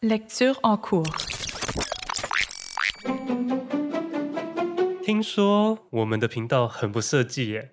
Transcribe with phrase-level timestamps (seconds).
[0.00, 1.10] Lecture en cours。
[5.04, 7.72] 听说我们的频道很不设计耶。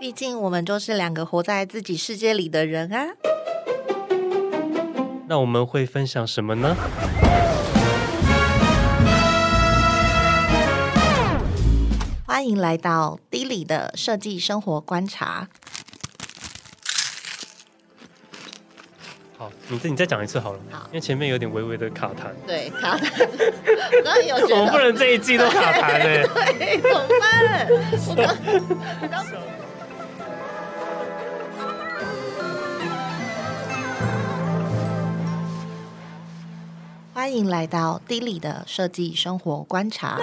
[0.00, 3.10] 毕竟我们就是两个活在自己世界里的人啊。
[5.28, 6.76] 那我们会分享什么呢？
[12.26, 15.48] 欢迎来到 D 里的设计生活观察。
[19.72, 22.26] 你再你再讲一次好了，好，因为前面有点微微的卡痰。
[22.46, 23.08] 对，卡痰。
[23.96, 26.28] 我刚刚有觉得，我不能这一季都卡痰嘞。
[26.58, 27.66] 对，怎么办？
[28.06, 28.36] 我刚，
[29.00, 29.16] 我刚。
[37.14, 40.18] 欢迎来到 D 里的设计生活观察。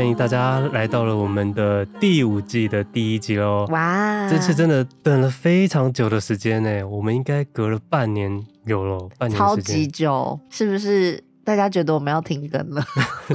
[0.00, 3.66] 欢迎大家来到了我们的第五季的第一集喽！
[3.68, 11.22] 哇，这次真的等了非常久的时间呢，我们应该隔了半年有了，半年超级久，是不是？
[11.44, 12.82] 大家觉得我们要停更了，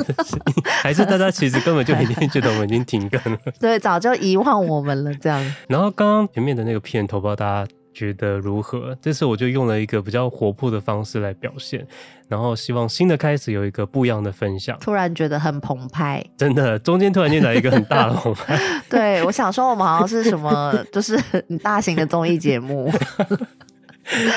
[0.82, 3.40] 还是大家其实根本就已经觉得我们已经停更了？
[3.62, 5.40] 对，早就遗忘我们了这样。
[5.68, 8.96] 然后刚刚前面的那个片头，不知道大家觉得如何？
[9.02, 11.88] 这次我就用了一个比较活泼的方式来表现，
[12.28, 14.78] 然后希望新的开始有一个不一样的分享。
[14.82, 18.60] 突然觉得很澎湃，真的，中间突然间来一个很大的澎湃。
[18.90, 21.18] 对，我想说我们好像是什么，就是
[21.64, 22.92] 大型的综艺节目。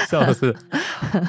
[0.08, 0.56] 笑死，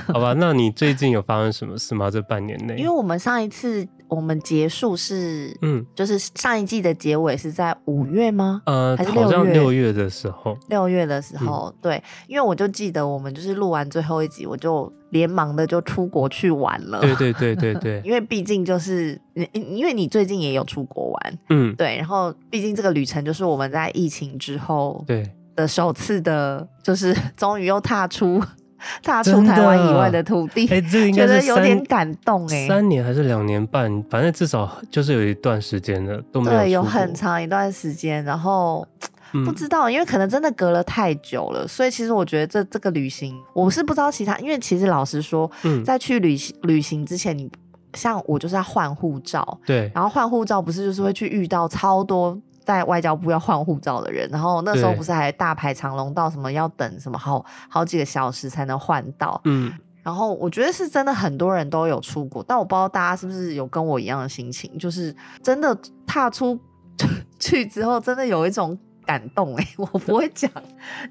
[0.08, 2.10] 好吧，那你最近有发生什么事吗？
[2.10, 8.62] 这半年内，因为我们上一次我们结束是，嗯，就是上一季的结尾是在五月吗？
[8.66, 9.26] 呃，还是六月？
[9.26, 10.58] 好像六月的时候。
[10.68, 17.00] 六月的时候，嗯，对，因为我就记得我们就是录完最后一集，我就连忙的就出国去玩了。
[17.00, 19.20] 对对对对对， 因为毕竟就是，
[19.54, 25.30] 因为你最近也有出国玩，嗯，对，然后毕竟这个旅程就是我们在疫情之后，对。
[25.56, 28.42] 的首次的，就是终于又踏出
[29.04, 32.68] 踏出台湾以外的土地，哎、欸，这个应该是觉得有点感动哎、欸。
[32.68, 36.58] 三年还是两年半，反正至少就是有一段时间了，都没有。
[36.58, 38.88] 对，有很长一段时间，然后、
[39.34, 47.50] 嗯、不知道，因为可能真的隔了太久了，所以其实我觉得这这个旅行，我是不知道其他，因为其实老实说，嗯，在去旅行旅行之前，你
[47.94, 52.40] 像我就是要换护照，对，然后换护照不是就是会去遇到超多。
[52.70, 65.76] 在外交部要换护照的人，然后那时候不是还大排长龙到什么要等什么好好几个小时才能换到，嗯，然后我觉得是真的很多人都有出国，但我不知道大家是不是有跟我一样的心情，就是真的
[66.06, 66.60] 踏出
[67.40, 70.52] 去之后，真的有一种感动哎、欸， 我不会讲，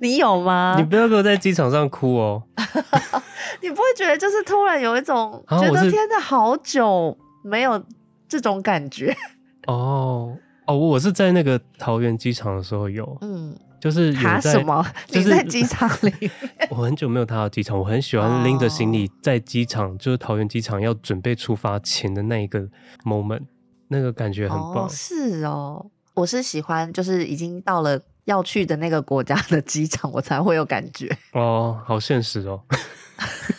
[0.01, 0.77] 你有吗？
[0.79, 2.41] 你不要给我在机场上哭哦，
[3.61, 7.83] 你不会觉得就是突然有一种觉得天哪，好久没有
[8.29, 9.13] 这种感觉？
[9.67, 10.37] 哦。
[10.69, 14.85] 哦，我是在那个桃园机场的时候有，嗯，就是有在什么？
[15.07, 16.31] 就是在机场里。
[16.69, 22.69] 我很久没有踏到机场，我很喜欢拎着行李在机场，哦，就是桃园机场要准备出发前的那一个
[23.03, 23.41] moment，
[23.89, 24.85] 那个感觉很棒。
[24.85, 31.11] 哦，是哦，我是喜欢，就是已经到了要去的那个国家的机场，我才会有感觉。
[31.33, 32.61] 哦，好现实哦。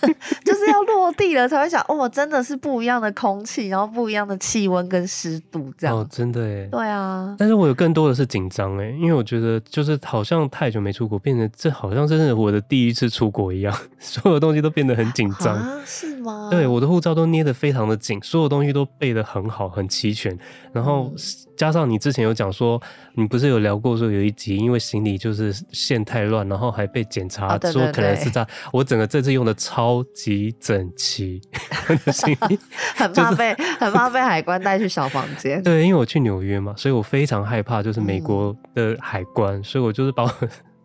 [0.46, 5.98] 就是要落地了才会想，哦，真的是不一样的空气，然后不一样的气温跟湿度，这样。
[5.98, 6.68] 哦，真的耶。
[6.72, 7.36] 对啊。
[7.38, 15.56] 但是我有更多的是紧张哎，因为我觉得就是好像太久没出国，变成这好像真是我的第一次出国一样， 所有东西都变得很紧张。
[15.56, 16.50] 啊，是吗？
[16.52, 20.38] 对，我的护照都捏得非常的紧，所有东西都备得很好，很齐全，
[20.72, 21.12] 然后。
[21.16, 22.82] 嗯加上你之前有讲说，
[23.16, 28.48] 你不是有聊过说有一集，因为行李就是线太乱，然后还被检查说可能是这样。
[28.72, 31.42] 我整个这次用的超级整齐
[32.96, 35.62] 很怕被很怕被海关带去小房间。
[35.62, 40.34] 对，因为我去纽约嘛，所以我非常害怕就是美国的海关，嗯、所以我就是把我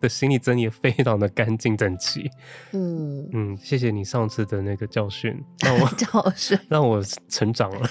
[0.01, 2.29] 的行李整理非常的干净整齐。
[2.73, 7.89] 嗯嗯，谢谢你上次的那个教训，让我 教训让我成长了。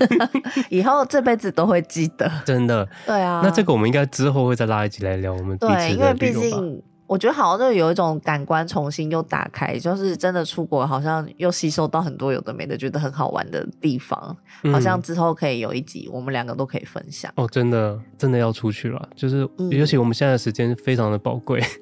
[0.70, 2.88] 以后这辈子都会记得，真的。
[3.06, 5.56] 对啊，那这个我们应该之后会再拉一集来聊我们。
[5.58, 14.36] 对，因为毕竟我觉得好像就有一种感官重新又打开，就是真的出国，好像又吸收到很多有的没的，觉得很好玩的地方。
[14.62, 17.32] 嗯、好像之后可以有一集，我们两个都可以分享。
[17.36, 21.62] 哦，真的，真的要出去了，就是尤其我们现在的时间非常的宝贵。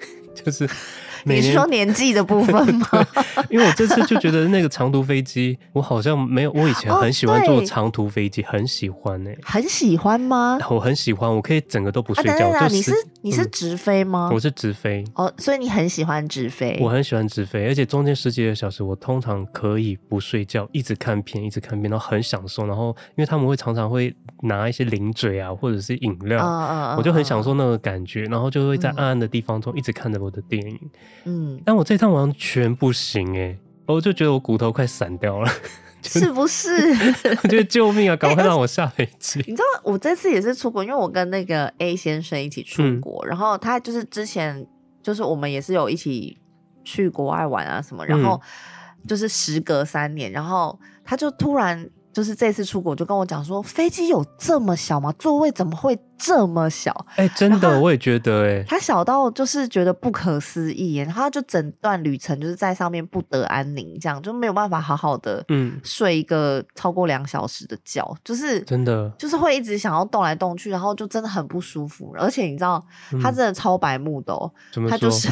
[0.44, 0.68] 就是
[1.24, 2.88] 你是说年纪的部分吗？
[3.50, 6.52] 因为我这次就觉得那个长途飞机，我好像没有。
[6.52, 9.38] 我以前很喜欢坐长途飞机，很喜欢呢、欸。
[9.42, 10.58] 很喜欢吗？
[10.70, 12.48] 我很喜欢，我可以整个都不睡觉。
[12.48, 12.92] 啊、就是、你是
[13.22, 14.34] 你是直飞吗、嗯？
[14.34, 15.04] 我是直飞。
[15.14, 16.78] 哦，所以你很喜欢直飞？
[16.80, 22.66] 我很喜欢直飞，而且中间十几个小时，我通常可以不睡觉，一直看片，一直看片，然后很享受。
[22.66, 30.78] 然后因为他们会常常会拿一些零嘴啊，或者是饮料，嗯嗯嗯、我就很享受那个感觉，然后就会在暗暗的地方中一直看着我的电影。
[31.24, 35.50] 嗯，但我这趟完全不行哎、欸，我就觉得我骨头快散掉了，
[36.02, 36.70] 是不是？
[37.42, 39.44] 我觉得救命啊，赶快让我下飞机、欸。
[39.48, 44.66] 你知道我这次也是出国，因为我跟那个 A 先生一起出国，嗯、然后他就是之前
[45.02, 46.38] 就是我们也是有一起
[46.84, 48.40] 去国外玩啊什么，然后
[49.08, 51.88] 就是时隔三年，然后他就突然。
[52.16, 55.12] 就是这次出国就跟我讲说，飞机有这么小吗？
[55.18, 56.90] 座位怎么会这么小？
[57.10, 72.14] 哎、欸，真的，我也觉得、欸，哎，他小到就是觉得不可思议，然后他就整段旅程就是在上面不得安宁，这样就没有办法好好的嗯睡一个超过两小时的觉，嗯、就是真的，就是会一直想要动来动去，然后就真的很不舒服。
[72.18, 72.82] 而且你知道，
[73.22, 75.28] 他真的超白目的哦，嗯、他就是。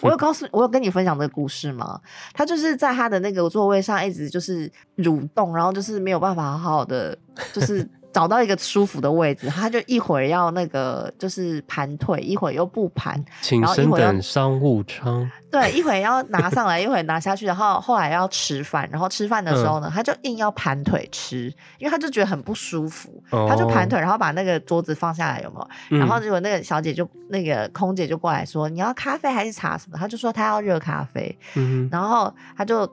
[0.00, 2.00] 我有告诉，我有跟你分享这个故事吗？
[2.32, 7.16] 他就是在他的那个座位上一直就是蠕动，然后就是没有办法好好的，
[7.52, 7.88] 就是。
[8.16, 15.30] 找到一个舒服的位置，他就一会儿要那个就是盘腿，一会儿又不盘，请升等商务舱。
[15.50, 25.68] 对，一会儿要拿上来， 一会儿拿下去，然后后来要吃饭，然后吃饭的时候呢，嗯、他就硬要盘腿吃，因为他就觉得很不舒服，哦、他就盘腿，然后把那个桌子放下来，有没有？
[25.90, 32.90] 嗯、然后结果那个小姐就那个空姐就过来说：“你要咖啡还是茶什么？”他就说他要热咖啡，嗯、然后他就。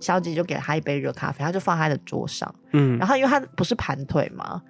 [0.00, 2.52] 小姐就给了他一杯热咖啡，他就放在他的桌上。
[2.72, 4.60] 嗯，然后因为他不是盘腿嘛，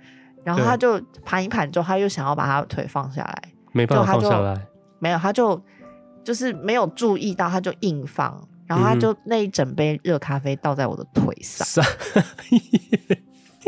[0.45, 3.43] 然后他就盘一盘之后，他又想要把他的腿放下来，
[3.73, 4.67] 没办法放下来，
[4.99, 5.61] 没有，他就
[6.25, 11.85] 就是没有注意到，他就硬放，然后他就那一整杯热咖啡倒在我的腿上。
[12.51, 12.61] 嗯、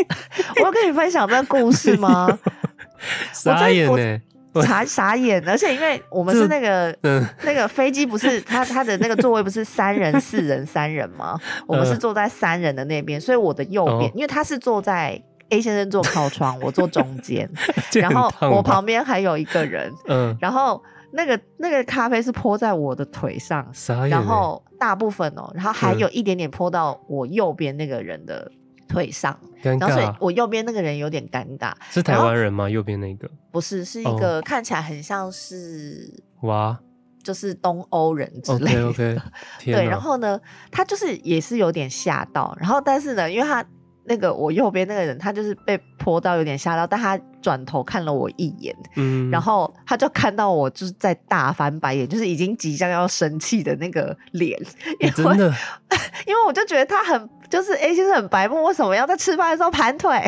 [0.60, 2.38] 我要跟你分享这个故事吗？
[3.32, 4.20] 傻眼呢。
[4.62, 11.38] 傻傻眼，而且因为我们是那个、嗯、那个飞机不是他他的那个座位不是三人四人三人吗？
[11.66, 15.20] 我们是坐在三人的那边，所以我的右边，哦、因为他是坐在
[15.50, 17.48] A 先生坐靠窗，我坐中间，
[17.94, 20.82] 然后我旁边还有一个人，嗯，然后
[21.12, 23.66] 那个那个咖啡是泼在我的腿上，
[24.10, 28.50] 然后大部分哦，然后还有一点点泼到我右边那个人的。
[28.88, 31.72] 腿上，然后所以我右边那个人有点尴尬。
[31.90, 32.68] 是台湾人吗？
[32.68, 36.78] 右边那个不是，是一个看起来很像是哇，
[37.22, 38.88] 就是东欧人之类的。
[38.88, 39.16] OK，,
[39.64, 40.40] 对，然后呢，
[40.70, 43.64] 他就是也是有点吓到，然后但是呢，因为他。
[44.08, 54.58] 那个我右边那个人，他就是被泼到有点吓到，但他转头看了我一眼，嗯，然后他就看到我就是在大翻白眼，就是已经即将要生气的那个脸，
[55.00, 55.54] 因为、欸、真的，
[56.26, 60.20] 因为我就觉得他很就是 A 先生很白目，为什么要在吃饭的时候盘腿？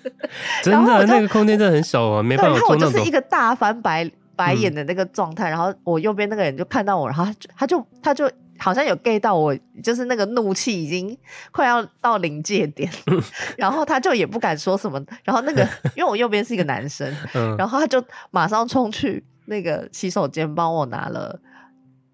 [0.62, 2.52] 真的，那个空间真的很小啊，没办法。
[2.52, 7.26] 然后我就是一个大翻白白眼的那个状态，嗯、然后我右边那个人就看到我，然后
[7.56, 8.30] 他就他就。
[8.58, 11.16] 好像有 get 到我，就是那个怒气已经
[11.52, 12.90] 快要到临界点，
[13.56, 15.66] 然后他就也不敢说什么，然后那个
[15.96, 17.12] 因为我右边是一个男生，
[17.56, 21.40] 然后他就马上冲去那个洗手间帮我拿了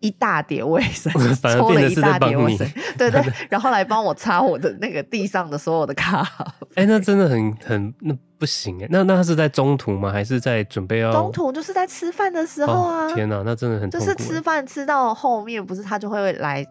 [0.04, 1.10] 一大叠卫生，
[1.56, 2.68] 抽了一大叠卫生，
[2.98, 6.44] 对对，然后来帮我擦我的那个地上的所有的咖啡。
[6.76, 10.12] 哎，那真的很很那不行哎，那那他是在中途吗？
[10.12, 11.10] 还是在准备要？
[11.10, 13.10] 中途就是在吃饭的时候啊！
[13.14, 16.62] 天哪，那真的很就是吃饭吃到后面，不是他就会来，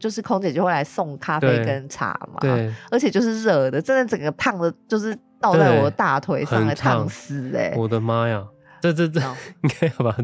[0.00, 2.40] 就是空姐就会来送咖啡跟茶嘛。
[2.40, 7.72] 对，而且就是热的，真的整个烫的，就是倒在我的大腿上来烫死哎！
[7.76, 8.44] 我的妈呀！
[8.92, 9.20] 这这这
[9.62, 10.22] 应该要把它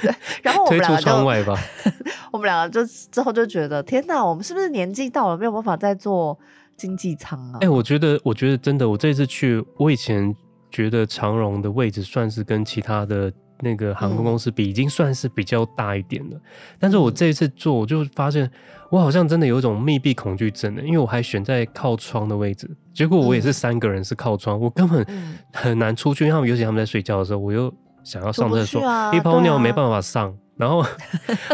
[0.00, 1.58] 对，然后我们两个就窗外吧。
[2.30, 6.38] 我们两个就之后就觉得，天哪，我们是不是年纪到了，没有办法再坐
[6.76, 7.58] 经济舱啊？
[7.60, 10.34] 哎、欸，我觉得，我觉得真的，我这次去，我以前
[10.70, 16.36] 觉得长荣的位置算是跟其他的那个航空公司比，已经算是比较大一点了。
[16.36, 16.42] 嗯、
[16.78, 18.50] 但是我这一次坐，我就发现
[18.90, 22.68] 我好像真的有一种密闭恐惧症的，因为我还选在靠窗的位置。
[22.92, 25.06] 结果我也是三个人是靠窗，嗯、我根本
[25.52, 27.72] 很难出去，因为他们尤其他们在睡觉的时候，我又
[28.04, 30.84] 想要上厕所，啊、一泡尿没办法上，啊、然 后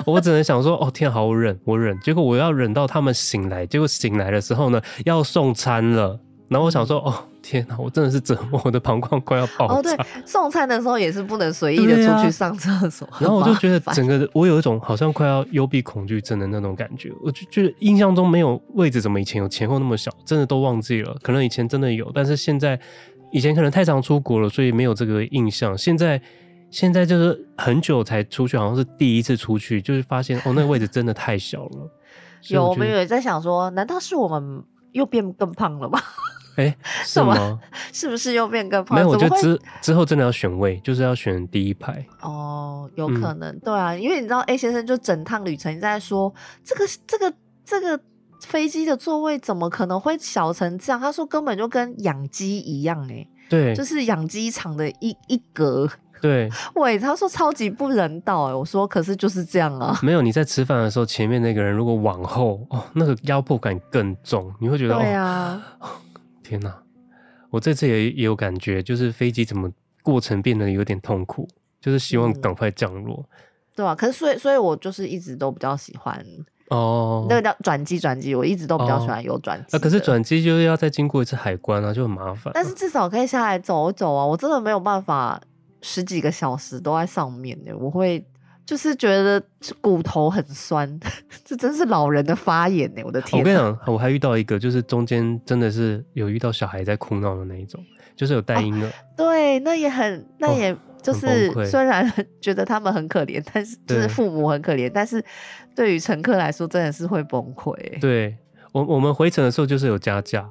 [0.07, 1.99] 我只能想说，哦天，好我忍，我忍。
[2.01, 6.19] 结果我要忍到他们醒来，结果醒来的时候呢，要送餐了。
[6.49, 7.15] 然后我想说，哦
[7.51, 9.75] 天哪，我真的是折磨，我的膀胱快要爆炸。
[9.75, 13.07] 哦对，送餐的时候也是不能随意的出去上厕所。
[13.07, 17.11] 啊、 然后我就觉得整个我有一种好像快要幽闭恐惧症的那种感觉。
[17.25, 21.17] 我就觉得印象中没有位置，怎么以前有前后那么小，真的都忘记了。
[21.23, 22.79] 可能以前真的有，但是现在
[23.33, 25.77] 以前可能太常出国了，所以没有这个印象。
[25.79, 26.21] 现在
[26.71, 31.91] 现在就是很久才出去，好像是第一次出去，就是发现哦，那个位置真的太小了。
[32.49, 34.63] 有，我们有在想说，难道是我们
[34.93, 35.99] 又变更胖了吗？
[36.59, 37.59] 哎、欸， 是吗？
[37.93, 38.97] 是不是又变更胖？
[38.99, 42.05] 没有，我觉得之之后真的要选位，就是要选第一排。
[42.21, 46.35] 哦，有可能，嗯、对啊，因为你知道 A 先生就整趟旅程在说，
[46.65, 47.33] 这个这个
[47.65, 48.01] 这个
[48.45, 51.01] 飞机的座位怎么可能会小成这样？
[51.01, 55.89] 他说根本就跟养鸡一样、欸，哎，对，就是养鸡场的一一格。
[56.21, 59.97] 对， 喂，他说超级不人道哎，我说可是就是这样啊。
[60.03, 65.89] 没有，你在吃饭的时候，前面那个人如果往后哦，那个压迫感更重，你会觉得对啊、哦，
[66.49, 66.83] 天哪！
[67.51, 69.71] 我这次也也有感觉，就是飞机怎么
[70.03, 71.47] 过程变得有点痛苦，
[71.81, 73.23] 就是希望赶快降落。
[73.31, 73.37] 嗯、
[73.77, 76.25] 对啊，可是所以所以我就是一直都比较喜欢
[76.71, 79.67] 哦，那个叫转机转机，我一直都比较喜欢有转机。
[79.73, 82.51] 那、哦啊、可是转机就是要再经过一次海关啊，就很麻烦。
[82.55, 85.41] 但是至少可以下来走一走啊，我真的没有办法。
[85.81, 88.27] 十几个小时都在上面呢，我会
[88.69, 89.43] 就是觉得
[89.81, 91.01] 骨头很酸，
[91.43, 93.01] 这真是老人的发言呢！
[93.03, 97.83] 我的天，我跟你讲，我还遇到一个，就是中间真的是有遇到小孩在哭闹的那一种，
[98.15, 105.25] 就是有带婴儿、哦，对，那也很，那也就是虽然觉得他们很可怜， 但是就是父母很可怜，但是
[105.75, 107.75] 对于乘客来说真的是会崩溃。
[108.03, 108.37] 对
[108.73, 110.47] 我，我们回程的时候就是有加价，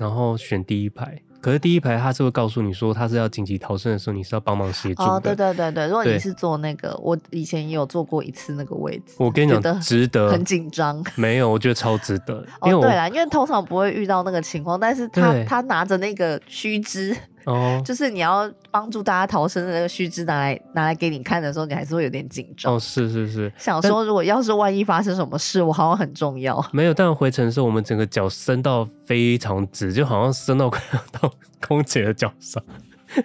[0.00, 1.16] 然后选第一排。
[1.42, 5.10] 可是第一排他是会告诉你说，他是要紧急逃生的时候，你是要帮忙协助的。
[5.10, 9.14] 哦，对对对对，如果你是坐那个，我以前也有坐过一次那个位置。
[9.18, 11.04] 我跟你讲，值得，很紧张。
[11.16, 12.46] 没有，我觉得超值得。
[12.60, 17.16] 哦，对啦，因为通常不会遇到那个情况，但是他他拿着那个须知。
[17.44, 22.74] 哦，就是你要帮助大家逃生的那个须知拿来拿来给你看的时候，你还是会有点紧张。
[22.74, 26.64] 哦，是是是，想说如果要是万一发生什么事，我好像很重要。
[26.72, 32.62] 没有，但回程的时候，我们整个脚伸到非常直，就好像伸到快要到空姐的脚上，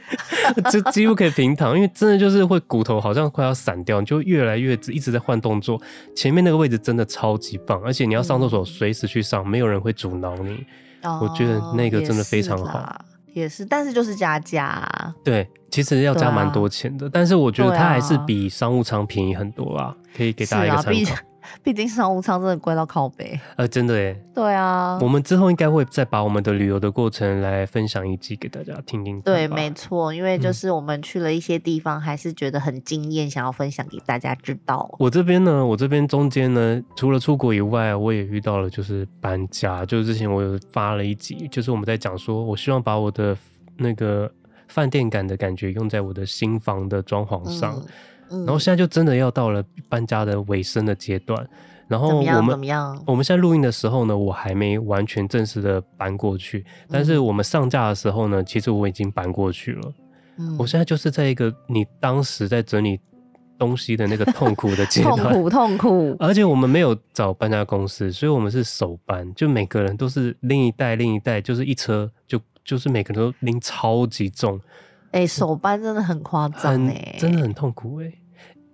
[0.71, 5.81] 就几乎可以平躺，因为真的就是会骨头好像快要散掉，你就越来越直，一直在换动作。
[6.15, 10.65] 前面那个位置真的超级棒，而且你要上厕所随时去上，嗯、没有人会阻挠你。
[11.03, 12.99] 哦，我觉得那个真的非常好。
[13.37, 15.13] 也是，但是就是加价、啊。
[15.23, 21.23] 对，其实要加蛮多钱的、啊，但是我觉得它还是比商务舱便宜很多啦、啊，可以给大家一个参考。
[21.63, 24.19] 毕竟商务舱真的贵到靠背，呃，真的耶。
[24.33, 29.19] 对啊，我们之后应该会再把我们的旅游的过程来分享一集给大家听听。
[29.21, 34.93] 对，没错，因为就是我们去了一些地方，还是觉得很惊艳，想要分享给大家知道。
[34.99, 39.85] 我这边呢，我这边中间呢，除了出国以外，我也遇到了就是搬家。
[39.85, 43.35] 就是之前我有发了一集，就是我们在讲说，我希望把我的
[43.77, 44.31] 那个
[44.67, 47.75] 饭店感的感觉用在我的新房的装潢上。
[47.75, 47.85] 嗯
[48.29, 51.47] 然后现在就真的要到了搬家的尾声的阶段，
[51.87, 53.01] 然后我们怎么样？
[53.05, 59.93] 我们现在录音的时候呢，我还没完全正式的搬过去，但是我们上架的时候呢，其实我已经搬过去了。
[60.37, 62.99] 嗯，我现在就是在一个你当时在整理
[63.57, 66.15] 东西的那个痛苦的阶段， 痛苦痛苦。
[66.19, 74.59] 而且我们没有找搬家公司，所以我们是手搬，就每个人都是拎一袋拎一袋，就是一车就就是每个人都拎超级重。
[75.17, 78.13] 哎、欸，手搬真的很夸张哎，真的很痛苦哎、欸，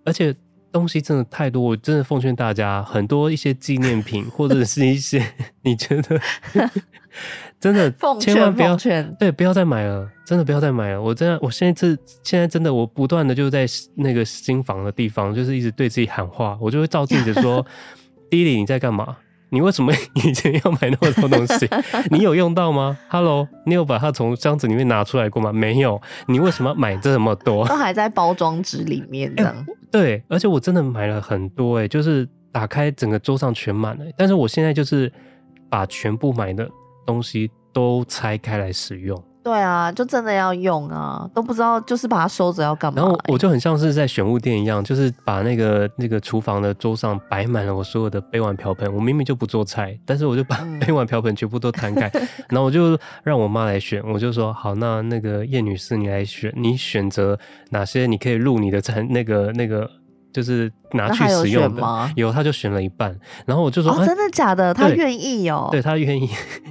[0.04, 0.36] 而且
[0.74, 5.26] 东西真的太多，我真的奉劝大家，很多一些纪念品 或者是一些
[5.64, 6.20] 你觉得
[7.62, 8.76] 真的千万不要
[9.18, 11.02] 对，不要再买了，真的不要再买了。
[11.02, 17.66] 我真的，我现在是现在真的，我不断的就在那个新房的地方，就是一直对自己喊话，我就会照镜子说
[18.30, 19.16] ：“弟弟，你在干嘛？”
[19.54, 19.94] 你为什么
[20.26, 21.70] 以前要买那么多东西？
[22.10, 25.54] 你有用到吗？Hello，你有把它从箱子里面拿出来过吗？
[25.54, 26.02] 没有。
[26.26, 27.68] 你为什么要买这么多？
[27.68, 29.66] 都还在包装纸里面这样、欸。
[29.92, 34.04] 对，而且我真的买了很多、欸，哎，就是打开整个桌上全满了。
[34.18, 35.12] 但是我现在就是
[35.70, 36.68] 把全部买的
[37.06, 39.24] 东西都拆开来使用。
[39.44, 43.02] 对啊，就真的要用啊，都不知道就是把它收着要干嘛。
[43.02, 48.92] 然后我就很像是在选物店一样，就是把那个那个厨房的桌上摆满了我所有的杯碗瓢盆。
[48.94, 54.02] 我明明就不做菜，但是我就把杯碗瓢盆全部都摊开， 嗯、然后我就让我妈来选。
[54.12, 57.38] 我就说好，那那个叶女士你来选，你选择
[57.70, 59.90] 哪些你可以入你的餐那个那个。
[60.34, 61.82] 就是拿去使用的，
[62.16, 64.74] 有，有他就选了一半，然后我就说，哦，真的假的？
[64.74, 66.28] 他愿意哦，对他愿意，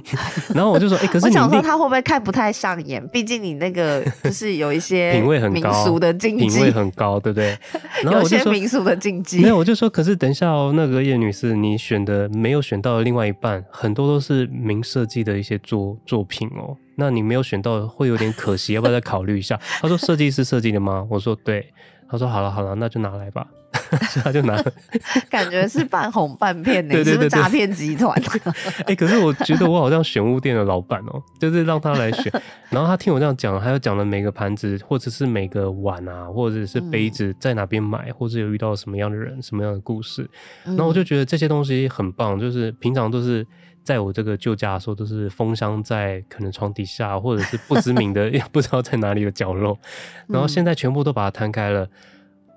[0.53, 3.05] 然后我就说，哎、欸，可是你我想说他会不会看不太上眼？
[3.07, 7.57] 毕竟你那个就是有一些品味很高，民俗的禁忌，品味很高，对不对？
[8.03, 19.57] 然后我就说有些民俗的禁忌，没有，我就说，可是等一下哦，那个叶女士，你选的没有选到的另外一半，很多都是名设计的一些作作品哦，那你没有选到，会有点可惜，要不要再考虑一下？
[19.79, 21.07] 他说设计师设计的吗？
[21.09, 21.65] 我说对。
[22.13, 23.47] 他说好了好了，那就拿来吧。
[24.23, 24.71] 他就拿了，
[25.31, 28.15] 感觉是半哄半骗呢，是不是诈骗集团？
[28.85, 32.31] 哎、欸，可是我觉得我好像选物店的老板哦、喔，就是让他来选，
[32.69, 40.29] 然后他听我这样讲，还有讲了每个盘子或者是每个碗啊，或者是杯子在哪边买，或者有遇到什么样的人、什么样的故事，
[40.65, 43.45] 然后我就觉得这些东西很棒，就是平常都是
[43.83, 49.77] 在我这个旧家的时候都是封箱在可能床底下，或者是不知名的 也不知道在哪里的角落，
[50.27, 51.87] 然后现在全部都把它摊开了。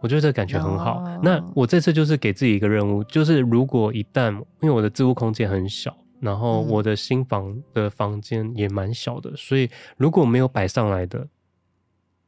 [0.02, 0.98] 我觉得这个感觉很好。
[0.98, 1.20] Oh.
[1.22, 4.30] 那我这次就是给自己一个任务，就是如果一旦
[4.60, 11.26] 因为我的置物空间很小，然后我的新房的房间也蛮小的，嗯，所以如果没有摆上来的，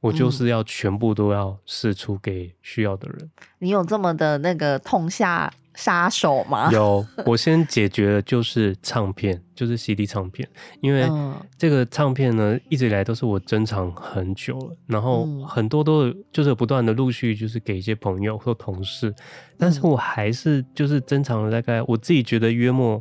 [0.00, 3.18] 我就是要全部都要释出给需要的人。
[3.20, 3.30] 嗯。
[3.58, 6.72] 你有这么的那个痛下杀手吗？
[6.72, 10.46] 有，我先解决的就是唱片， 就是 CD 唱片，
[10.80, 11.08] 因为
[11.56, 19.14] 这个唱片呢，一直以来都是我珍藏很久了，然后很多都就是不断的陆续就是给一些朋友或同事，
[19.56, 23.00] 但是我还是就是珍藏了大概我自己觉得约莫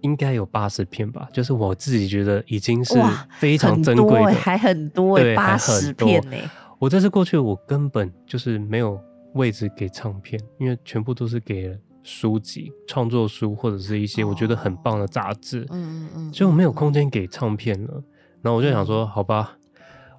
[0.00, 2.98] 应该有八十片吧，就是我自己觉得已经是
[3.38, 6.36] 非常珍贵的，还很多对，八十片呢。
[6.78, 8.98] 我这次过去，我根本就是没有
[9.34, 11.76] 位置给唱片，因为全部都是给了。
[12.08, 18.02] 书籍、创作书或者是一些我觉得很棒的杂志，嗯嗯嗯，所以我没有空间给唱片了。
[18.40, 19.52] 然后我就想说，好吧，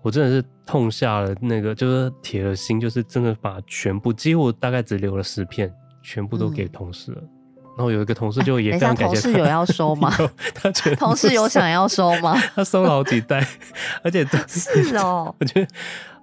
[0.03, 7.24] 我真的是痛下了那个，就是铁了心，就是真的把全部，几乎大概只留了十片，全部都给同事了。
[7.75, 10.13] 然后有一个同事就也非常感谢，同事有要收吗？
[10.53, 12.36] 他同事有想要收吗？
[12.53, 13.43] 他收了好几袋，
[14.03, 15.67] 而且是哦， 我觉得。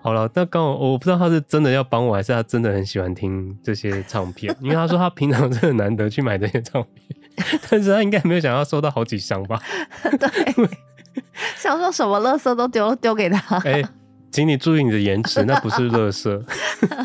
[0.00, 4.54] 好了，那刚好我不知道他是真的要帮我，还是他真的很喜欢听这些唱片。
[4.60, 9.60] 因为他说他平常真的难得去买这些唱片，但是他应该没有想要收到好几箱吧？
[10.02, 10.70] 对，
[11.56, 13.56] 想说什么垃圾都丢丢给他。
[13.58, 13.88] 哎、欸，
[14.30, 16.44] 请你注意你的言辞，那不是垃圾。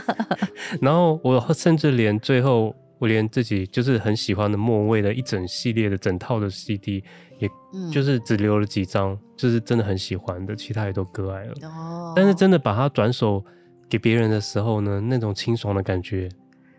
[0.79, 7.03] 然后我甚至连最后，我连自己就是很喜欢的莫文蔚的一整系列的整套的 CD。
[7.39, 7.49] 也
[7.91, 11.53] 就是只留了几张，嗯，就是真的很喜欢的，其他也都割爱了。
[11.63, 13.43] 哦，但是真的把它转手
[13.89, 16.29] 给别人的时候呢，那种清爽的感觉，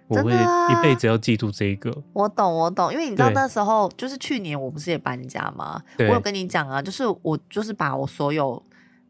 [0.07, 1.93] 我会一辈子要记住这一个。
[2.13, 5.83] 我懂，我懂，因为你知道那时候就是去年我不是也搬家吗？
[5.99, 8.63] 我有跟你讲啊，就是我就是把我所有。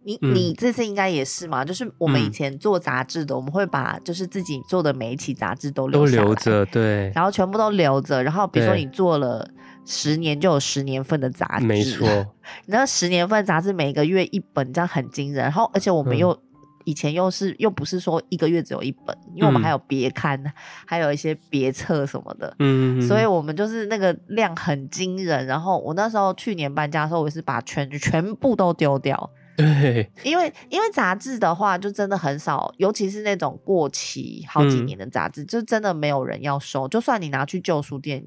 [0.05, 1.65] 你你这次应该也是嘛？
[1.65, 8.23] 就是我们以前做杂志的，嗯，我们会把就是自己做的每一期杂志都留，都留着，对，然后全部都留着。
[8.23, 9.49] 然后比如说你做了
[9.87, 12.09] 十年，就有十年份的杂志，没错。
[12.67, 15.45] 那十年份杂志每个月一本，这样很惊人。
[15.45, 16.39] 然后而且我们又，嗯，
[16.85, 20.53] 以前又是又不是说一个月只有一本，因为我们还有别刊，嗯，
[20.85, 25.47] 还有一些别册什么的，嗯，所以我们就是那个量很惊人。
[25.47, 29.31] 然后我那时候去年搬家的时候，我也是把全全部都丢掉。
[29.55, 36.89] 对，因为因为杂志的话，就真的很少，尤其是那种过期好几年的杂志，嗯，就真的没有人要收。
[36.89, 38.25] 就算你拿去旧书店，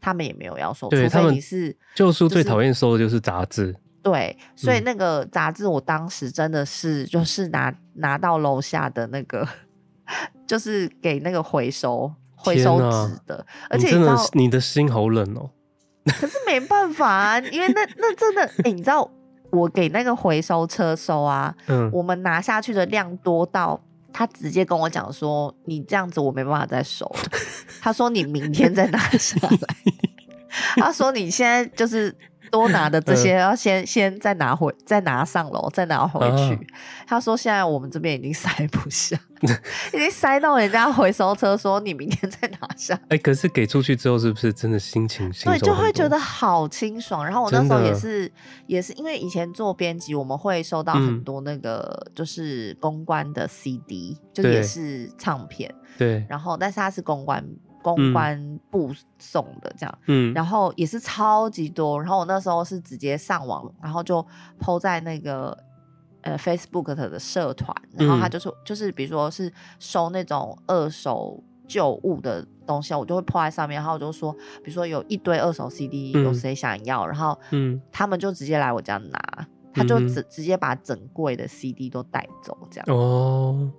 [0.00, 0.88] 他们也没有要收。
[0.88, 3.74] 对，除非你是旧书最讨厌收的就是杂志。
[4.02, 9.48] 对，所以那个杂志，我当时真的是就是拿拿到楼下的那个，
[10.46, 13.44] 就是给那个回收回收纸的。
[13.70, 15.50] 而且你，你真的你的心好冷哦。
[16.04, 19.10] 可是没办法啊，因为那那真的，哎，你知道。
[19.56, 23.80] 我给那个回收车收啊，嗯，我们拿下去的量多到
[24.12, 27.10] 他直接跟我讲说，你这样子我没办法再收。
[27.80, 29.58] 他说你明天再拿下来。
[30.76, 32.14] 他说你现在就是。
[32.48, 36.60] 多拿的这些要先、嗯、先再拿回，再拿上楼，再拿回去、啊。
[37.04, 39.18] 他说现在我们这边已经塞不下，
[39.92, 42.94] 已经塞到人家回收车说你明天再拿下。
[43.08, 45.28] 哎、欸，可是给出去之后是不是真的心情？
[45.44, 47.24] 对，就会觉得好清爽。
[47.24, 48.30] 然后我那时候也是
[48.68, 55.74] 也是因为以前做编辑，我们会收到很多那个就是公关的 CD，、嗯、就也是唱片。
[55.98, 57.44] 对，然后但是它是公关。
[57.86, 64.20] 公关部送的这样，嗯，然后也是超级多，然后我那时候是直接上网，然后就
[64.58, 65.56] po 在那个
[66.22, 74.32] 呃 Facebook 的社团，然后他就说、是，就是比如说是收那种二手旧物的东西，我就会 po 在上面，然后我就说，
[74.64, 83.70] 比如说有一堆二手 CD，有谁想要，嗯、然后嗯，他们就直接来我家拿，他就直、嗯、直接把整柜的 CD 都带走这样，哦，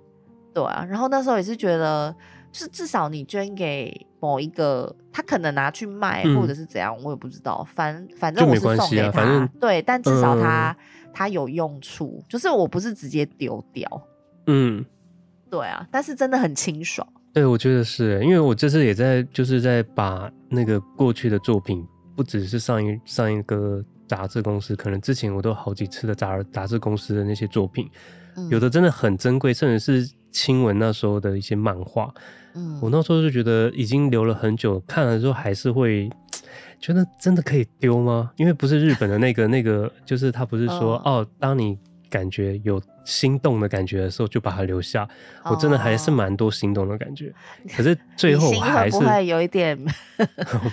[0.54, 2.16] 对啊，然后那时候也是觉得。
[2.52, 7.66] 是至少你捐给某一个，他可能拿去卖，或者是怎样，嗯、我也不知道。
[7.74, 13.86] 反反正我是送给他，啊、对，但至少他、嗯、他有用处，就是我不是直接丢掉。
[14.46, 14.84] 嗯，
[15.50, 17.06] 对啊，但是真的很清爽。
[17.32, 27.88] 对，我觉得是因为我这次也在就是在把那个过去的作品，不只是上一上一个杂志公司，可能之前我都好几次的杂杂志公司的那些作品。
[28.50, 32.12] 有的真的很珍贵，甚至是亲吻那时候的一些漫画。
[32.54, 36.08] 嗯，我那时候就觉得已经留了很久，看了之后还是会
[36.80, 38.30] 觉得真的可以丢吗？
[38.36, 41.76] 因为不是日本的那个那个，就是他不是说哦，哦，当你
[42.10, 42.80] 感觉有。
[43.08, 45.08] 心动的感觉的时候，就把它留下。
[45.44, 47.32] 我真的还是蛮多心动的感觉，哦、
[47.74, 49.74] 可是最后还是有一点，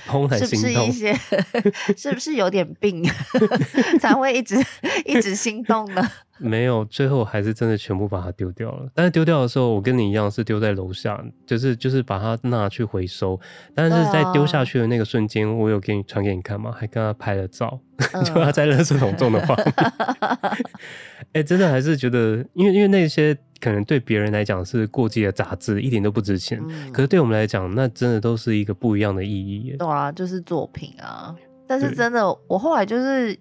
[0.06, 0.84] 怦然心动。
[0.84, 1.14] 是不是一些？
[1.96, 3.02] 是不是有点病
[4.02, 4.58] 才会一直
[5.08, 6.06] 一直心动呢？
[6.38, 8.90] 没有，最后还是真的全部把它丢掉了。
[8.94, 11.18] 但是丢掉的时候，我跟你一样是丢在楼下，
[11.48, 13.40] 就是就是把它拿去回收。
[13.74, 16.74] 但是在丢下去的那个瞬间，我有给你传给你看吗？
[16.78, 17.80] 还跟他拍了照，
[18.12, 19.56] 嗯、就他在垃圾桶中的话。
[21.36, 26.60] 哎、欸，真的还是觉得，因为因为那些可能对别人来讲是过季的杂志，一点都不值钱。
[26.68, 29.76] 嗯、可是对我们来讲，那真的都是一个不一样的意义。
[29.78, 31.36] 对啊，就是作品啊。
[31.68, 33.38] 但是真的，我后来就是。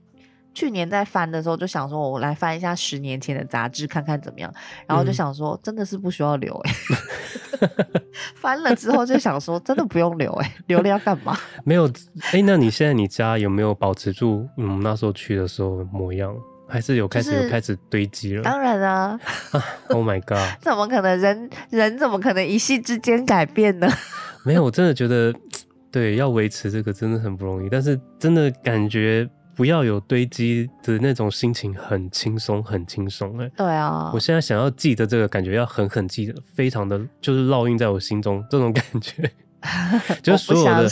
[0.57, 4.55] 去年在翻的时候，就想说，我来翻一下十年前的杂志，看看怎么样。
[4.87, 7.69] 然后就想说，真的是不需要留哎、欸。
[8.41, 11.37] 翻了之后就想说，真的不用留哎、欸，留了要干嘛？
[11.65, 11.89] 没有
[12.21, 16.33] 哎、欸，那你现在你家有没有保持住嗯那时候去的时候模样？
[16.75, 18.43] 还是有开始有开始堆积了？
[18.43, 19.21] 当然啊！
[19.91, 20.41] Oh my god！
[20.61, 23.89] 怎么可能人人怎么可能一夕之间改变呢？
[24.45, 25.33] 没有，我真的觉得
[25.93, 29.31] 对要维持这个真的很不容易，但是真的感觉。
[29.57, 33.49] 不要有堆积的那种心情，很轻松，很轻松哎。
[33.57, 39.31] 对啊，我现在想要记得这个感觉，要狠狠记得，非常的就是烙印在我心中，这种感觉，
[40.23, 40.89] 就是所有的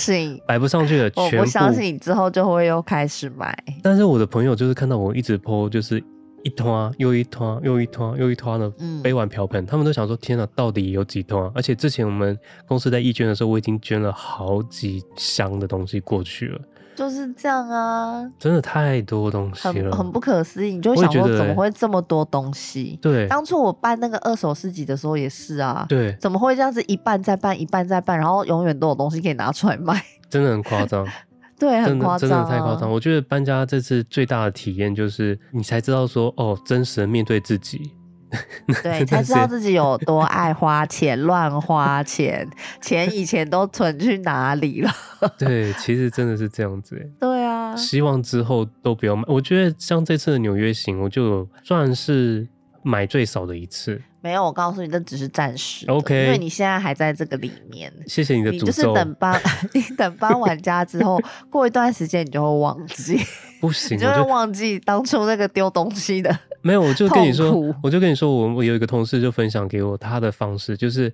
[0.47, 1.37] 摆不上去的全部。
[1.37, 3.57] 我不相信你之后就会又开始买。
[3.83, 6.03] 但是我的朋友就是看到我一直 po，就是
[6.43, 11.51] 一拖又一拖又一拖又一拖的杯碗瓢盆，嗯、他们都想说：天哪，到底有几团？
[11.55, 16.61] 而且之前我们公司在义捐的时候，我已经捐了好几箱的东西过去了。
[16.95, 20.77] 就是这样啊，真的太多东西了，很很不可思议。
[20.77, 22.99] 你就想说，怎么会这么多东西？
[23.01, 30.03] 对，当初我办那个二手市集的时候也是啊，对，怎么会这样子一半再办，一半再办，然后永远都有东西可以拿出来卖？
[30.29, 31.07] 真的很夸张，
[31.59, 32.91] 对，很夸张，真的太夸张。
[32.91, 37.93] 我觉得搬家这次最大的体验就是，你才知道说，哦，真实的面对自己。
[38.83, 42.49] 对， 才知道自己有多爱花钱， 乱花钱，
[42.81, 44.91] 钱以前都存去哪里了？
[45.39, 47.11] 对，其实真的是这样子。
[47.21, 49.23] 对啊，希望之后都不要买。
[49.27, 52.47] 我觉得像这次的纽约行，我就算是
[52.83, 54.01] 买最少的一次。
[54.25, 55.85] 没有，我告诉你，这只是暂时。
[55.91, 57.93] OK，因为你现在还在这个里面。
[58.07, 58.67] 谢谢你的诅咒。
[58.67, 59.43] 你就是等搬，
[59.75, 63.19] 你等搬完家之后，过一段时间你就会忘记。
[63.61, 66.39] 不行，你就会忘记当初那个丢东西的。
[66.63, 71.13] 没有，我就跟你说，我就跟你说，我我有一个同事就分享给我他的方式，就是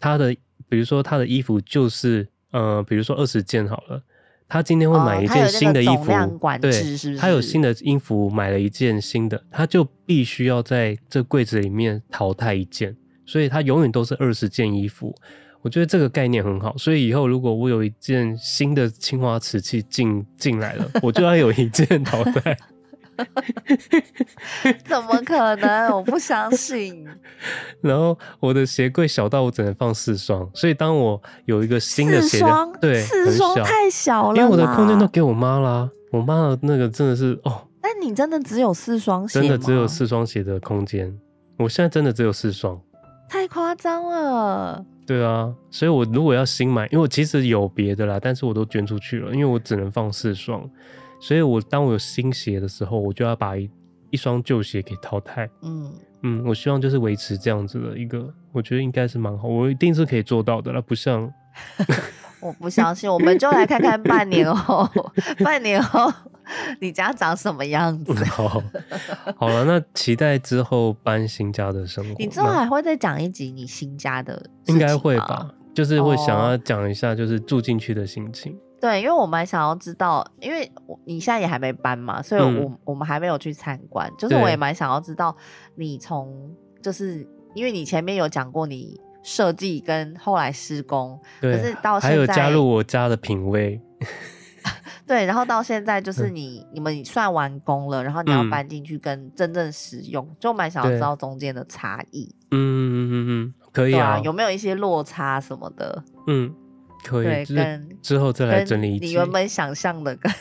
[0.00, 0.34] 他的，
[0.68, 4.02] 比如说他的衣服就是，呃，比如说二十件好了，
[4.48, 15.14] 他今天会买一件新的衣服，哦、对，是是他有新的衣服，买了一件新的，他就必须要在这柜子里面淘汰一件，所以他永远都是二十件衣服。
[15.62, 22.56] 我觉得这个概念很好，所以以后如果我有一件新的青花瓷器进进来了，我就要有一件淘汰。
[24.84, 25.90] 怎么可能？
[25.90, 27.06] 我不相信。
[27.80, 35.90] 然后我的鞋柜小到我只能放四双，所以当我有一个新的鞋，双对，四双太小了，因为我的空间都给我妈啦。
[36.12, 37.66] 我妈的那个真的是哦。
[37.80, 39.40] 但你真的只有四双鞋？
[39.40, 41.16] 真的只有四双鞋的空间。
[41.58, 42.80] 我现在真的只有四双，
[43.28, 44.84] 太夸张了。
[45.06, 50.68] 对啊，所以我如果要新买，因为我其实有别的啦，但是我都捐出去了，因为我只能放四双。
[51.26, 53.68] 所以，我当我有新鞋的时候，我就要把一
[54.10, 55.50] 一双旧鞋给淘汰。
[55.62, 60.80] 嗯嗯，我希望就是维持这样子的一个，我觉得应该是蛮好，我一定是可以做到的了。
[60.80, 61.28] 不像
[62.40, 64.88] 我不相信，我们就来看看半年后，
[65.42, 66.12] 半年后
[66.80, 68.14] 你家长什么样子。
[68.26, 68.62] 好，
[69.36, 72.14] 好了，那期待之后搬新家的生活。
[72.20, 74.40] 你之后还会再讲一集你新家的？
[74.66, 78.56] 应该会吧，就是会想要讲一下，就是住进去的心情。
[78.78, 80.70] 对，因为我蛮想要知道，因为
[81.04, 84.10] 你现在也还没搬嘛，所以我、嗯、我们还没有去参观。
[84.18, 85.34] 就是我也蛮想要知道，
[85.74, 93.80] 你从就是因为你前面有讲过你设计跟后来施工，对，可是到现在还有加入我家的品味。
[95.06, 102.28] 对，然后到现在就是你、嗯、你们算完工了，然后你要搬进去跟真正使用，嗯、就蛮想要知道中间的差异。
[102.50, 106.04] 嗯嗯嗯嗯，可以啊，啊，有没有一些落差什么的？
[106.26, 106.54] 嗯。
[107.06, 109.06] 可以，对，跟之后再来整理一下。
[109.06, 110.32] 你原本想象的跟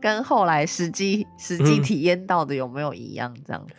[0.00, 3.34] 跟后来实际实际体验到的有没有一样？
[3.44, 3.74] 这样、嗯？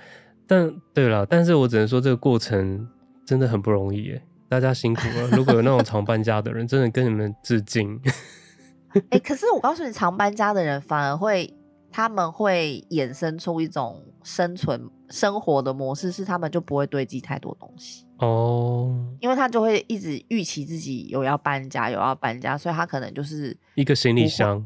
[0.46, 2.88] 但对了，但是我只能说这个过程
[3.26, 5.28] 真的很不容易耶，大家辛苦了。
[5.30, 8.00] 如果有那种常搬家的人，真的跟你们致敬。
[8.94, 11.52] 哎、欸，可是我告诉你，常搬家的人反而会
[11.92, 24.66] 他们会衍生出一种生存生活的模式，是他们就不会堆积太多东西哦，因为他就会一直预期自己有要搬家，有要搬家，所以他可能就是一个行李箱，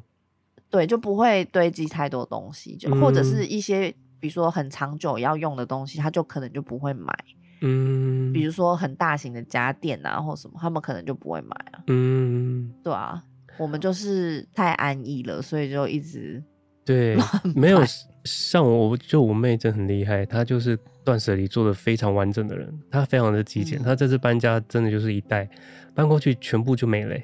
[0.70, 7.14] 对，就不会堆积太多东西，就或者是一些比如说很长久要用的东西，他就可能就不会买。
[7.62, 11.82] 嗯，比如说很大型的家电啊，或什么，他们可能就不会买啊。
[11.88, 13.24] 嗯，对啊，
[13.58, 16.44] 我们就是太安逸了，所以就一直
[16.88, 17.18] 对，
[17.54, 17.82] 没有
[18.24, 25.50] 像我，就我妹真的很厉害，她就是断舍离做的非常完整的人，她非常的极简，她、嗯、这次搬家真的就是一袋
[25.94, 27.16] 搬过去全部就没了，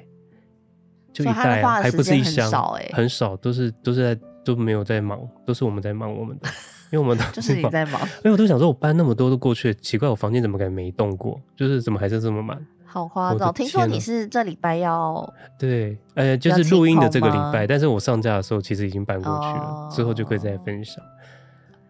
[1.14, 2.50] 就一袋、啊、还不是一箱，
[2.92, 6.48] 很少，都是都是在都没有在忙，都是我们在忙我们的。
[6.92, 11.40] 因为我们都就是你在忙，因为我都想说，我搬那么多都过去了，奇怪，我房间怎么感觉没动过？
[11.56, 12.64] 就是怎么还是这么满？
[12.94, 13.52] 好夸张！
[13.52, 15.28] 听说你是这礼拜要
[15.58, 21.02] 对，呃，就是录音的这个礼拜，但是我上架的时候其实已经搬过去了，哦、之后就可以再分享。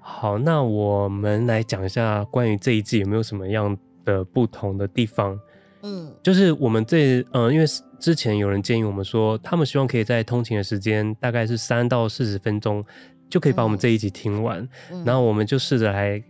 [0.01, 5.39] 好，那我们来讲一下关于这一季有没有什么样的不同的地方？
[5.83, 7.67] 嗯，就是我们这，呃，因为
[8.01, 12.83] 之前有人建议我们说，他们希望可以在通勤的时间大概是三到四十分钟。
[13.31, 14.61] 就可以把我们这一集听完，
[14.93, 16.23] 嗯、然后我们就试着来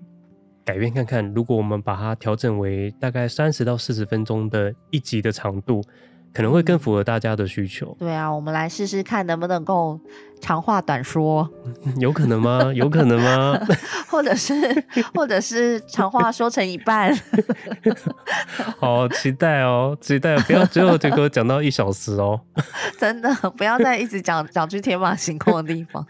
[0.65, 5.83] 改变看看，如果我们把它调整为大概三十到四十分钟的一集的长度。
[6.37, 7.97] 可能会更符合大家的需求。
[7.97, 10.01] 对啊，我们来试试看能不能够
[10.41, 11.49] 长话短说。
[12.01, 12.73] 有可能吗？
[12.75, 13.57] 有可能吗？
[14.11, 14.53] 或者是，
[15.15, 17.17] 或者是长话说成一半。
[18.81, 20.37] 好期待哦，期待！
[20.39, 22.41] 不要最后就给我讲到一小时哦。
[22.99, 26.05] 真的，不要再一直讲讲去天马行空的地方，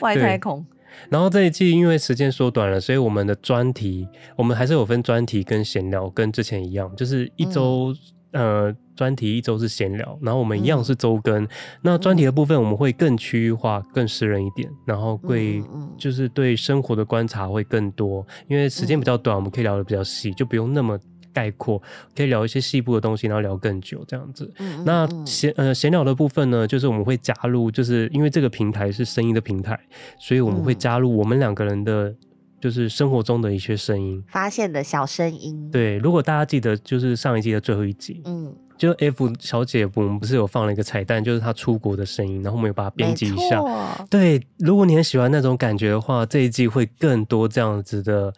[0.00, 0.62] 外太空。
[1.10, 7.92] 然后这一季因为时间缩短了，所以我们的专题，我们还是有分专题跟闲聊，跟之前一样，就是一周。
[7.92, 11.42] 嗯呃，专题一周是闲聊，然后我们一样是周更。
[11.42, 11.48] 嗯、
[11.82, 15.60] 那专题的部分我们会更区域化、更私人一点，然后会
[15.98, 20.96] 就是对生活的观察会更多，因为时间比较短，我们可以聊的比较细，就不用那么
[21.32, 21.80] 概括，
[22.16, 24.52] 可以聊一些细部的东西，然后聊更久这样子。
[24.58, 29.78] 嗯、那闲呃闲聊的部分呢，就是我们会加入，就是因为这个平台是声音的平台，
[30.18, 32.14] 所以我们会加入我们两个人的。
[32.60, 35.70] 就是生活中的一些声音，发现的小声音。
[35.70, 43.62] 对，如果大家记得，就是上一季的最后一集，嗯，就 F 小姐，我们不是有放了一个彩蛋，就是她出国的声音，然后我们有把它编辑一下。
[44.10, 48.30] 对，如果你很喜欢那种感觉的话，这一季会更多这样子的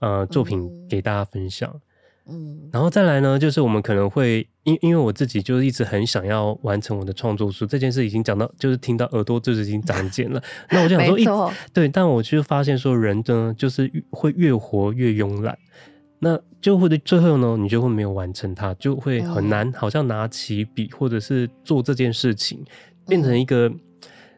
[0.00, 1.70] 呃作品给大家分享。
[1.74, 1.80] 嗯，
[2.72, 10.40] 然后再来呢，就是我们可能会因因为我自己就是一直很想要完成我的创作书这件事，已经讲到就是听到耳朵就是已经长茧了。
[10.70, 11.26] 那我就想说，一
[11.72, 15.58] 对，但我就发现说，人呢就是会越活越慵懒，
[16.20, 22.64] 那就会最后呢，你就会没有完成它，就会很难，好像拿起笔或者是做这件事情，
[23.08, 23.70] 变成一个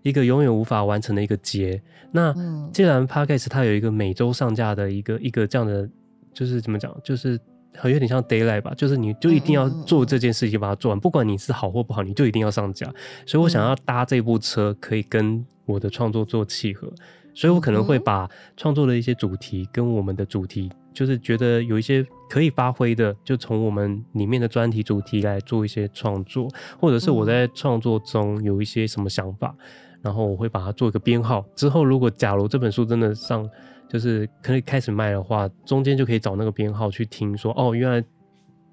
[0.03, 1.81] 一个永远无法完成的一个结。
[2.11, 2.35] 那
[2.73, 5.87] 既然 Podcast 它有一个每周上架的一个一个这样的，
[6.33, 7.39] 就是怎么讲，就是。
[7.77, 12.87] 很有点像 Daylight 吧，就是你就一定要做这件事情，把它做完，不管你是好或不好，你就一定要上架。
[13.27, 16.91] 所以我想要搭这部车，可以跟我的创作做契合，
[17.35, 29.55] 所以我可能会把创作的一些主题跟我们的主题，就是觉得有一些可以发挥的，就从我们里面的专题主题来做一些创作，或者是我在创作中有一些什么想法，
[30.01, 31.45] 然后我会把它做一个编号。
[31.57, 33.49] 之后如果假如这本书真的上。
[33.95, 38.05] 就是可以开始卖的话，中间就可以找那个编号去听说，哦，原来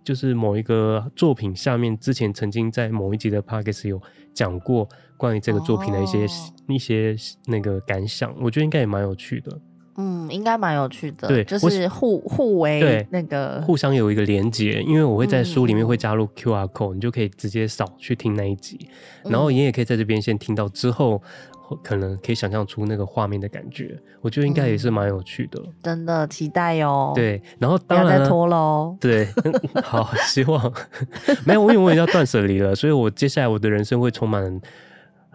[0.03, 4.01] 就是某一个作品下面之前曾经在某一集的 Podcast 有
[4.34, 6.27] 讲过关于这个作品的一些、哦、
[6.69, 9.62] 一些那个感想，我觉得应该也蛮有趣的。
[9.97, 11.27] 嗯，应该蛮有趣的。
[11.27, 18.89] 对，就是互互为那个互相有一个连接，因为我会在书里面会加入 QR code，、嗯、你就可以直接扫去听那一集，
[19.25, 21.21] 然后你也可以在这边先听到之后。
[21.84, 25.73] 可能可以想象出那个画面的感觉，我觉得应该也是蛮有趣的、嗯。
[25.84, 27.13] 真的期待哦。
[27.15, 28.97] 对，然后当然不要再拖喽。
[29.01, 29.27] 对，
[29.84, 30.73] 好，希望
[31.45, 34.43] 没有，因为我也要断舍离了，所以我接下来我的人生会充满，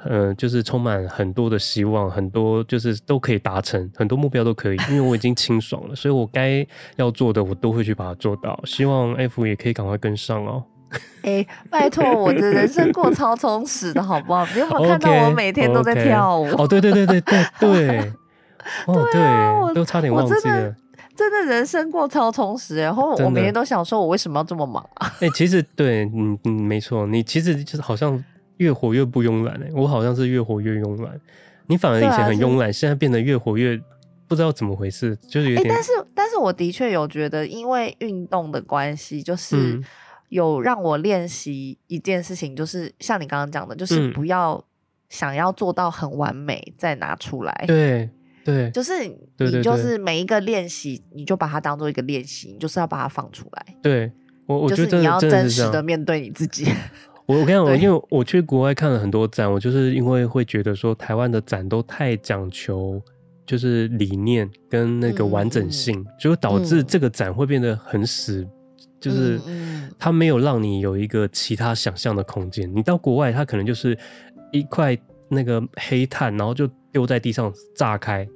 [0.05, 8.61] 嗯、呃，就是充满很多的希望，很多就是都可以达成，很多目标都可以，因为我已经清爽了，所以我该要做的我都会去把它做到。
[8.65, 10.63] 希望 F 也可以赶快跟上哦。
[11.23, 14.47] 哎、欸，拜托，我的人生过超充实的，好不好？
[14.55, 16.63] 你有没有看到我每天都在跳舞？Okay, okay.
[16.63, 17.99] 哦，对对对对对对，
[18.87, 19.21] 哦对，
[19.61, 20.75] 我都差点忘记了。
[21.17, 25.07] 真的，人生过超充实，然后我每天都想说，我为什么要这么忙啊？
[25.19, 28.23] 哎、欸，其实对，嗯嗯，没错，你其实就是好像
[28.59, 31.19] 越活越不慵懒哎，我好像是越活越慵懒，
[31.67, 33.81] 你反而以前很慵懒，现在变得越活越
[34.29, 35.69] 不知道怎么回事，就是有点。
[35.69, 39.57] 欸、但是，但是我的确有觉得，因为运动的关系，就是。
[39.57, 39.85] 嗯
[40.29, 44.63] 有让我练习一件事情，就是像你刚刚讲的，就是不要
[45.09, 47.65] 想要做到很完美再拿出来。
[47.67, 48.09] 对
[48.45, 48.93] 对，就是
[49.39, 53.67] 你就是每一个练习，你就把它当做一个练习，你就是要把它放出来。
[53.83, 54.11] 对，
[54.47, 56.67] 我我觉得就是你要真实的面对你自己。
[57.27, 63.03] 我我跟你讲，因为我去国外看了很多展，我就是因为会觉得说台湾的展都太讲求
[63.45, 68.51] 就是理念跟那个完整性，嗯、就导致这个展会变得很死，嗯、
[69.01, 69.41] 就是
[69.99, 72.71] 它没有让你有一个其他想象的空间。
[72.75, 73.97] 你到国外，它可能就是
[74.53, 74.97] 一块
[75.29, 78.27] 那个黑炭，然后就丢在地上炸开，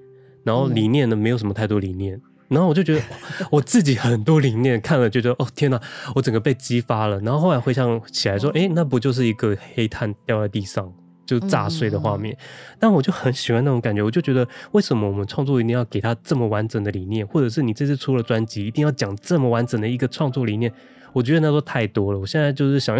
[0.44, 2.20] 然后理念呢没有什么太多理念。
[2.48, 3.02] 然后我就觉得
[3.48, 5.80] 我自己很多理念看了，就觉得哦天哪，
[6.16, 7.20] 我整个被激发了。
[7.20, 10.92] 然后后来回想起来说，哎，那不就是一个黑炭掉在地上
[11.30, 12.36] 就炸碎的画面？
[12.78, 20.72] 但我就很喜欢那种感觉，我就觉得为什么我们创作一定要给他这么完整的理念，或者是你这次出了专辑一定要讲这么完整的一个创作理念？
[21.12, 22.18] 我觉得那都太多了。
[22.18, 22.98] 我现在就是想。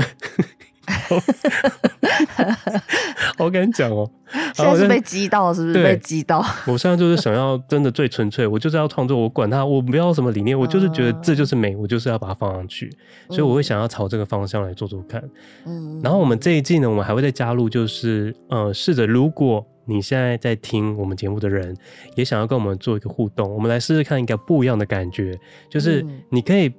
[3.39, 4.09] 我跟你讲哦，
[4.55, 6.45] 现在是被激到，是不是被激到？
[6.67, 12.91] 我现在就是想要真的最纯粹，我就是要创作，我管他，我不要什么理念，我就是觉得这就是美，我就是要把它放上去，
[13.29, 15.23] 所以我会想要朝这个方向来做做看。
[15.67, 21.75] 嗯，然后我们这一季呢，我们还会再加入，就是呃，试着如果你现在在听我们节目的人，
[22.15, 25.39] 也想要跟我们做一个互动，我们来试试看一个不一样的感觉，
[25.71, 26.73] 就是你可以。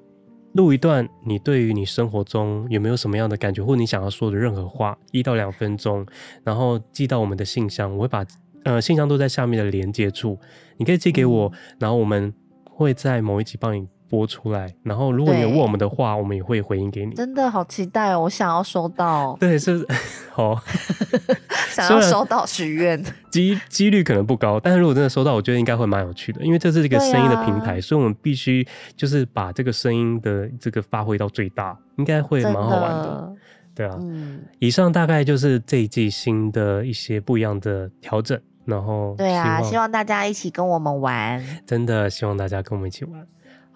[0.53, 6.05] 录一段你对于你生活中有没有什么样的感觉，或你想要说的任何话，一到两分钟，
[6.43, 8.25] 然后寄到我们的信箱，我会把
[8.63, 10.37] 呃信箱都在下面的连接处，
[10.77, 12.33] 你可以寄给我，嗯、然后我们
[12.69, 17.15] 会在某一集帮你播出来，然后如果你有问我们的话，我们也会回应给你。
[17.15, 19.38] 真的好期待哦，我想要收到。
[19.39, 19.88] 对，是
[20.34, 20.60] 好，
[21.71, 33.06] 想要收到许愿， 几几率可能不高，但是如果真的收到，我觉得应该会蛮有趣的，因为这是一个声音的平台，啊、所以我们必须就是把这个声音的这个发挥到最大，应该会蛮好玩的。
[33.08, 33.34] 的
[33.74, 43.26] 对啊，嗯，以上大概就是这一季新的一些不一样的调整，然后对啊，希望大家一起跟我们玩，真的希望大家跟我们一起玩。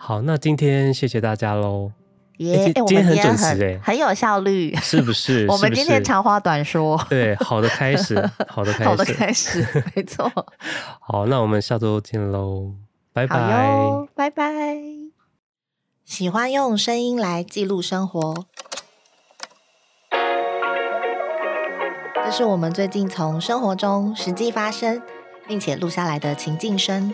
[0.07, 1.91] 好，那今天谢谢大家喽。
[2.37, 5.47] 耶，今天很准时哎，很有效率，是不是？
[5.49, 6.95] 我们今天长话短说。
[7.09, 8.15] 对，好的开始，
[8.47, 10.31] 好的开始， 好的开始，没错。
[11.01, 12.73] 好，那我们下周见喽，
[13.13, 14.77] 拜拜，拜拜。
[16.03, 18.45] 喜欢用声音来记录生活，
[22.23, 25.01] 这是我们最近从生活中实际发生，
[25.47, 27.11] 并且录下来的情境声。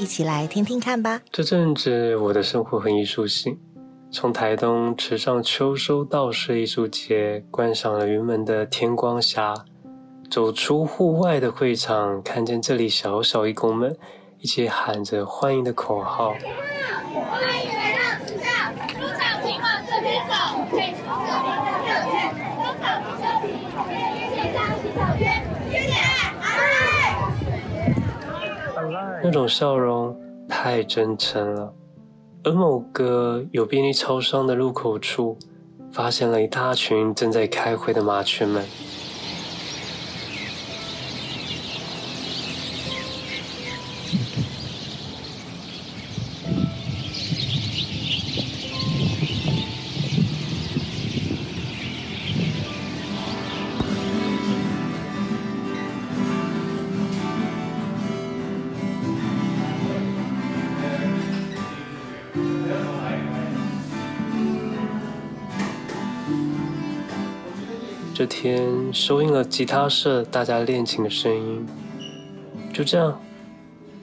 [0.00, 1.20] 一起来听听看吧。
[1.30, 3.58] 这阵子我的生活很艺术性，
[4.10, 9.52] 从台东池上秋收稻穗艺术节观赏了云门的天光霞，
[10.30, 13.94] 走出户外的会场，看见这里小小义工们
[14.38, 16.30] 一起喊着欢迎的口号。
[16.30, 16.40] 欢
[17.62, 20.32] 迎来到池上，入场请往这边走，
[20.70, 22.88] 可以从这里到这边，中场
[23.20, 23.52] 休息，
[24.34, 25.92] 线上洗手间，谢谢。
[29.22, 31.72] 那种笑容太真诚了，
[32.42, 35.36] 而某个有便利超商的入口处，
[35.92, 38.64] 发现了一大群正在开会的麻雀们。
[68.20, 71.66] 这天收音了吉他社大家练琴的声音，
[72.70, 73.18] 就这样，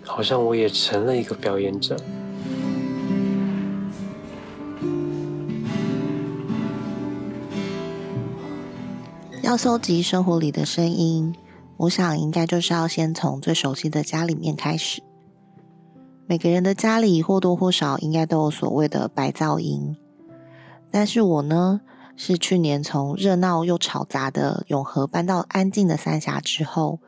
[0.03, 1.95] 好像我也成了一个表演者。
[9.43, 11.36] 要搜集生活里的声音，
[11.77, 15.03] 我想应该就是要先从最熟悉的家里面开始。
[16.25, 19.95] 每个人的家里或多或少应该都有所谓的白噪音，
[20.89, 21.82] 但是我呢，
[22.19, 26.99] 是去年从热闹又吵杂的永和搬到安静的三峡之后，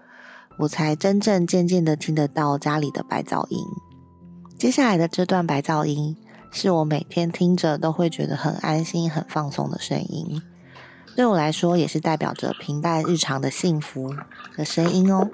[0.60, 3.60] 我才真正渐渐的听得到家里的白噪音。
[4.58, 6.15] 接下来的这段白噪音，
[6.52, 10.41] 是我每天听着都会觉得很安心、很放松的声音。
[11.15, 14.13] 对我来说，也是代表着平淡日常的幸福
[14.56, 15.30] 的声音哦。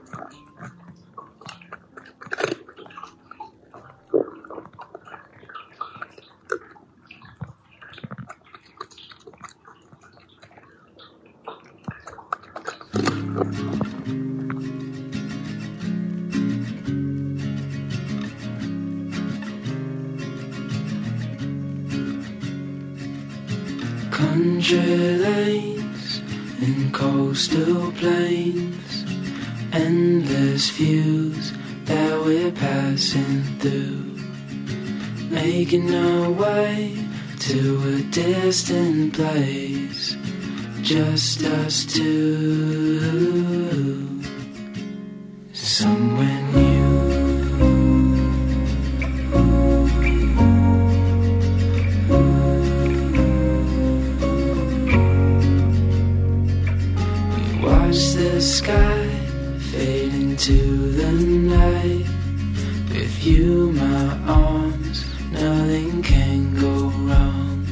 [63.25, 67.65] You, my arms, nothing can go wrong.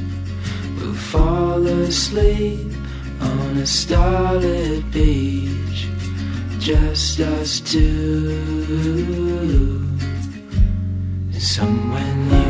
[0.77, 2.71] We'll fall asleep
[3.21, 5.87] on a starlit beach,
[6.59, 8.37] just us two,
[11.39, 12.42] somewhere